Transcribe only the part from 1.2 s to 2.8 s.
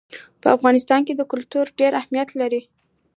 کلتور ډېر اهمیت لري.